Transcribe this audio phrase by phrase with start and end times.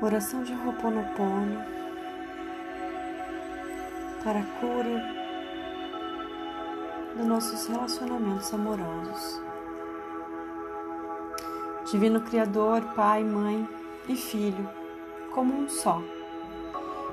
[0.00, 1.60] Oração de Ho'oponopono
[4.22, 5.14] para a cura
[7.16, 9.42] dos nossos relacionamentos amorosos.
[11.90, 13.68] Divino Criador, Pai, Mãe
[14.08, 14.70] e Filho,
[15.32, 16.00] como um só.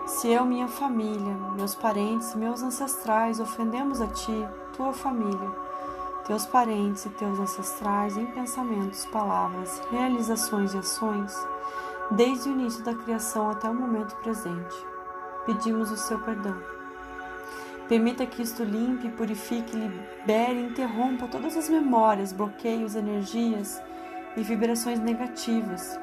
[0.05, 4.47] Se eu, minha família, meus parentes, meus ancestrais ofendemos a Ti,
[4.77, 5.49] tua família,
[6.27, 11.36] teus parentes e teus ancestrais em pensamentos, palavras, realizações e ações,
[12.12, 14.76] desde o início da criação até o momento presente.
[15.46, 16.55] Pedimos o seu perdão.
[17.88, 23.82] Permita que isto limpe, purifique, libere interrompa todas as memórias, bloqueios, energias
[24.36, 25.99] e vibrações negativas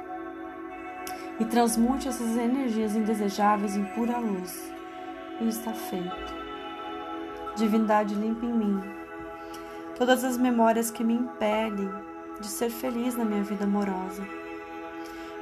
[1.40, 4.72] e transmute essas energias indesejáveis em pura luz.
[5.40, 6.42] E está feito.
[7.56, 8.80] Divindade limpa em mim
[9.96, 11.90] todas as memórias que me impedem
[12.40, 14.22] de ser feliz na minha vida amorosa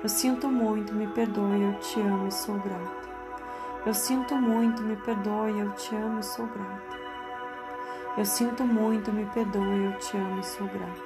[0.02, 3.08] eu sinto muito, me perdoe, eu te amo e sou grata.
[3.84, 6.98] Eu sinto muito, me perdoe, eu te amo e sou grata.
[8.16, 11.02] Eu sinto muito, me perdoe, eu te amo e sou grata.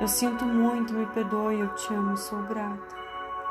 [0.00, 2.82] Eu sinto muito, me perdoe, eu te amo e sou grata.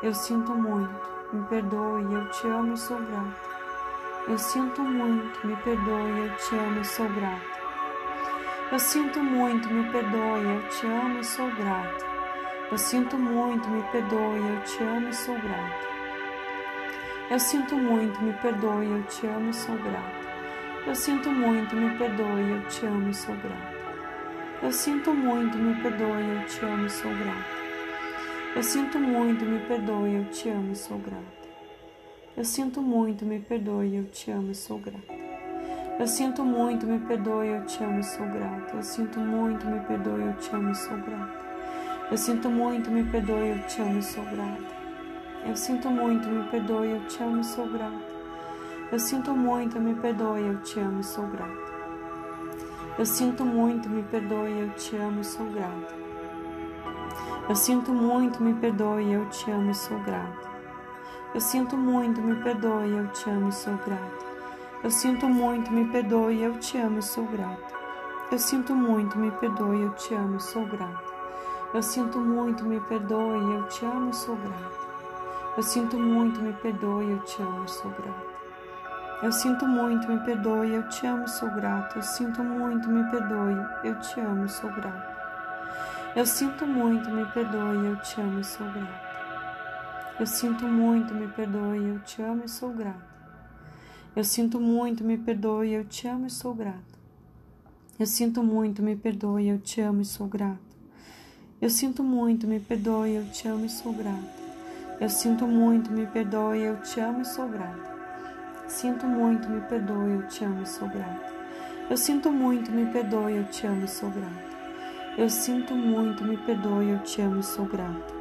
[0.01, 0.93] Eu sinto muito,
[1.31, 3.53] me perdoe, eu te amo e sou grata.
[4.27, 7.41] Eu sinto muito, me perdoe, eu te amo e sou grata.
[8.73, 12.12] Eu sinto muito, me perdoe, eu te amo e sou grata.
[12.71, 15.93] Eu sinto muito, me perdoe, eu te amo e sou grata.
[17.29, 20.23] Eu sinto muito, me perdoe, eu te amo e sou grata.
[20.85, 23.73] Eu sinto muito, me perdoe, eu te amo e sou grata.
[24.61, 27.63] Eu sinto muito, me perdoe, eu te amo e sou grata.
[28.55, 31.43] Eu sinto muito, me perdoe, eu te amo e sou grata.
[32.35, 35.13] Eu sinto muito, me perdoe, eu te amo e sou grata.
[35.99, 38.75] Eu sinto muito, me perdoe, eu te amo e sou grata.
[38.75, 41.42] Eu sinto muito, me perdoe, eu te amo e sou grata.
[42.13, 44.61] Eu sinto muito, me perdoe, eu te amo e sou grata.
[45.47, 48.05] Eu sinto muito, me perdoe, eu te amo e sou grata.
[48.91, 51.57] Eu sinto muito, me perdoe, eu te amo e sou grata.
[52.99, 55.95] Eu sinto muito, me perdoe, eu te amo e sou grata.
[57.49, 60.49] Eu sinto muito, me perdoe, eu te amo e sou grata.
[61.33, 64.25] Eu sinto muito, me perdoe, eu te amo e sou grata.
[64.83, 67.73] Eu sinto muito, me perdoe, eu te amo e sou grata.
[68.31, 71.12] Eu sinto muito, me perdoe, eu te amo e sou grata.
[71.73, 74.77] Eu sinto muito, me perdoe, eu te amo e sou grata.
[75.57, 78.33] Eu sinto muito, me perdoe, eu te amo e sou grata.
[79.23, 81.95] Eu sinto muito, me perdoe, eu te amo e sou grata.
[81.95, 85.13] Eu sinto muito, me perdoe, eu te amo e sou grata.
[86.15, 89.13] Eu sinto muito, me perdoe, eu te amo e sou grata.
[90.19, 93.13] Eu sinto muito, me perdoe, eu te amo e sou grata.
[94.15, 96.77] Eu sinto muito, me perdoe, eu te amo e sou grata.
[97.97, 100.62] Eu sinto muito, me perdoe, eu te amo e sou grata.
[101.63, 104.19] Eu sinto muito, me perdoe, eu te amo e sou grata.
[104.99, 108.67] Eu sinto muito, me perdoe, eu te amo e sou grata.
[108.67, 111.31] Sinto muito, me perdoe, eu te amo e sou grata.
[111.89, 114.43] Eu sinto muito, me perdoe, eu te amo e sou grata.
[115.17, 118.13] Eu sinto muito, me perdoe, eu te amo e sou grata.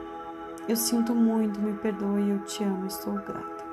[0.68, 3.64] Eu sinto muito, me perdoe, eu te amo e sou grata.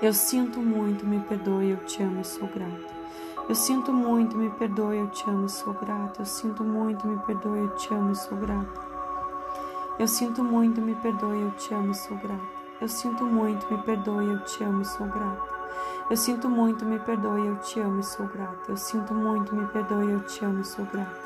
[0.00, 3.01] Eu sinto muito, me perdoe, eu te amo e sou grata.
[3.48, 6.22] Eu sinto muito, me perdoe, eu te amo sou grata.
[6.22, 8.80] Eu sinto muito, me perdoe, eu te amo sou grata.
[9.98, 12.40] Eu sinto muito, me perdoe, eu te amo sou grata.
[12.80, 15.42] Eu sinto muito, me perdoe, eu te amo sou grata.
[16.08, 18.70] Eu sinto muito, me perdoe, eu te amo sou grata.
[18.70, 21.20] Eu sinto muito, me perdoe, eu te amo sou grata.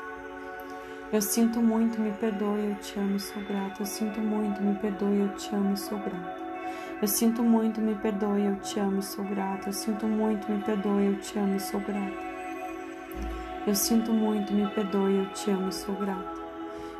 [1.13, 3.81] Eu sinto muito, me perdoe, eu te amo sou grata.
[3.81, 6.46] Eu sinto muito, me perdoe, eu te amo sou grata.
[7.01, 9.69] Eu sinto muito, me perdoe, eu te amo sou grata.
[9.69, 12.27] Eu sinto muito, me perdoe, eu te amo sou grata.
[13.67, 16.37] Eu sinto muito, me perdoe, eu te amo sou grata.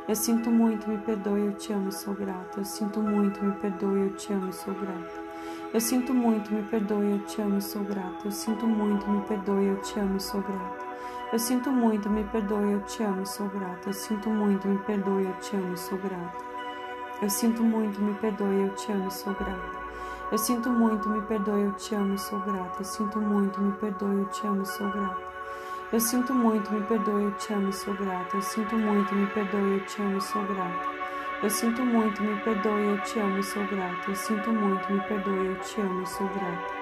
[0.08, 2.58] Eu sinto muito, me perdoe, eu te amo sou grata.
[2.60, 5.28] Eu sinto muito, me perdoe, eu te amo sou grata.
[5.74, 8.24] Eu sinto muito, me perdoe, eu te amo sou grata.
[8.24, 10.84] Eu sinto muito, me perdoe, eu te amo sou grata.
[11.32, 13.88] Eu sinto muito, me perdoe, eu te amo sou grata.
[13.88, 16.57] Eu sinto muito, me perdoe, eu te amo sou grata.
[17.20, 19.76] Eu sinto muito, me perdoe, eu te amo sou grata.
[20.30, 22.76] Eu sinto muito, me perdoe, eu te amo sou grata.
[22.78, 25.16] Eu sinto muito, me perdoe, eu te amo sou grata.
[25.90, 28.36] Eu sinto muito, me perdoe, eu te amo sou grata.
[28.36, 30.86] Eu sinto muito, me perdoe, eu te amo sou grata.
[31.42, 34.10] Eu sinto muito, me perdoe, eu te amo sou grata.
[34.10, 36.72] Eu sinto muito, me perdoe, eu te amo sou grata.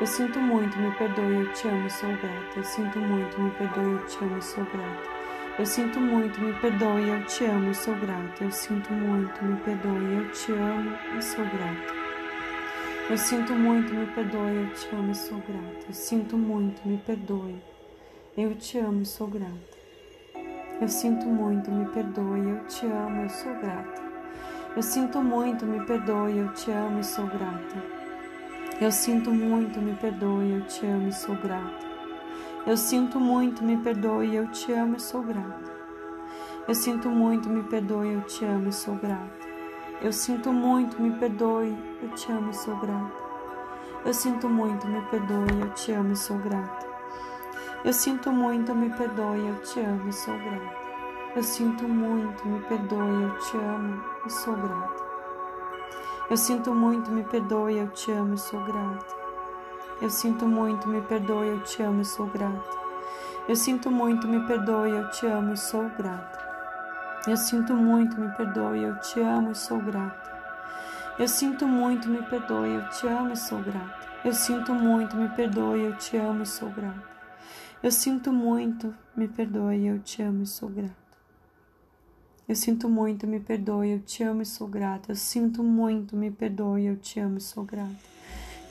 [0.00, 2.58] Eu sinto muito, me perdoe, eu te amo sou grata.
[2.58, 5.19] Eu sinto muito, me perdoe, eu te amo sou grata.
[5.60, 8.44] Eu sinto muito, me perdoe, eu te amo e sou grata.
[8.44, 11.94] Eu sinto muito, me perdoe, eu te amo e sou grata.
[13.10, 15.86] Eu sinto muito, me perdoe, eu te amo e sou grata.
[15.86, 17.60] Eu sinto muito, me perdoe,
[18.38, 19.70] eu te amo e sou grata.
[20.80, 24.02] Eu sinto muito, me perdoe, eu te amo, eu sou grata.
[24.74, 27.84] Eu sinto muito, me perdoe, eu te amo e sou grata.
[28.80, 31.89] Eu sinto muito, me perdoe, eu te amo e sou grata.
[32.66, 35.72] Eu sinto muito, me perdoe, eu te amo e sou grata.
[36.68, 39.32] Eu sinto muito, me perdoe, eu te amo e sou grata.
[40.02, 43.16] Eu sinto muito, me perdoe, eu te amo e sou grata.
[44.04, 46.86] Eu sinto muito, me perdoe, eu te amo e sou grata.
[47.82, 50.76] Eu sinto muito, me perdoe, eu te amo e sou grata.
[51.34, 55.04] Eu sinto muito, me perdoe, eu te amo e sou grata.
[56.28, 59.19] Eu sinto muito, me perdoe, eu te amo e sou grata.
[60.00, 62.78] Eu sinto muito, me perdoe, eu te amo e sou grata.
[63.46, 66.38] Eu sinto muito, me perdoe, eu te amo e sou grata.
[67.26, 70.30] Eu sinto muito, me perdoe, eu te amo e sou grata.
[71.18, 74.08] Eu sinto muito, me perdoe, eu te amo e sou grata.
[74.24, 77.10] Eu sinto muito, me perdoe, eu te amo e sou grata.
[77.82, 80.94] Eu sinto muito, me perdoe, eu te amo e sou grata.
[82.48, 85.12] Eu sinto muito, me perdoe, eu te amo e sou grata.
[85.12, 88.19] Eu sinto muito, me perdoe, eu te amo e sou grata.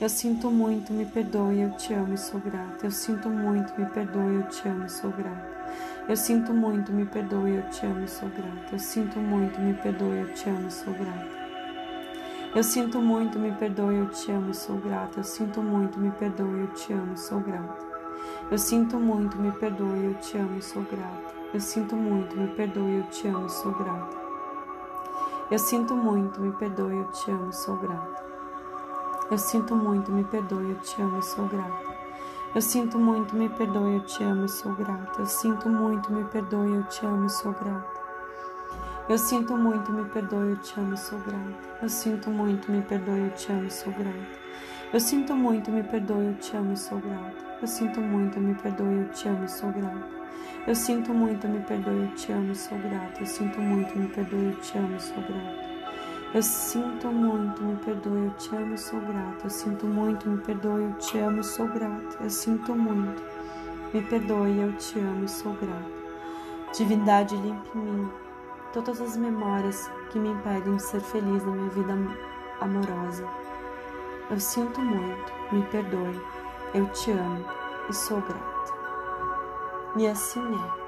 [0.00, 2.86] Eu sinto muito, me perdoe, eu te amo e sou grata.
[2.86, 5.74] Eu sinto muito, me perdoe, eu te amo e sou grata.
[6.08, 8.72] Eu sinto muito, me perdoe, eu te amo e sou grata.
[8.72, 11.40] Eu sinto muito, me perdoe, eu te amo e sou grata.
[12.54, 15.18] Eu sinto muito, me perdoe, eu te amo e sou grata.
[15.18, 17.84] Eu sinto muito, me perdoe, eu te amo e sou grata.
[18.50, 21.34] Eu sinto muito, me perdoe, eu te amo e sou grata.
[21.52, 24.16] Eu sinto muito, me perdoe, eu te amo e sou grata.
[25.50, 28.29] Eu sinto muito, me perdoe, eu te amo e sou grata.
[29.30, 31.94] Eu sinto muito, me perdoe, eu te amo e sou grata.
[32.52, 35.20] Eu sinto muito, me perdoe, eu te amo e sou grata.
[35.20, 38.00] Eu sinto muito, me perdoe, eu te amo e sou grata.
[39.08, 41.78] Eu sinto muito, me perdoe, eu te amo e sou grata.
[41.80, 44.40] Eu sinto muito, me perdoe, eu te amo e sou grata.
[44.92, 47.46] Eu sinto muito, me perdoe, eu te amo e sou grata.
[47.62, 50.06] Eu sinto muito, me perdoe, eu te amo e sou grata.
[50.66, 53.20] Eu sinto muito, me perdoe, eu te amo e sou grata.
[53.20, 55.69] Eu sinto muito, me perdoe, eu te amo e sou grata.
[56.32, 59.44] Eu sinto muito, me perdoe, eu te amo sou grata.
[59.44, 62.18] Eu sinto muito, me perdoe, eu te amo sou grata.
[62.20, 63.20] Eu sinto muito,
[63.92, 65.90] me perdoe, eu te amo sou grata.
[66.72, 68.10] Divindade limpe em mim
[68.72, 71.98] todas as memórias que me impedem de ser feliz na minha vida
[72.60, 73.26] amorosa.
[74.30, 76.20] Eu sinto muito, me perdoe,
[76.74, 77.44] eu te amo
[77.88, 78.72] e sou grata.
[79.96, 80.79] E assim é.